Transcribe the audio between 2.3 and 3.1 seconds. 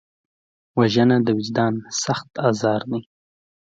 ازار دی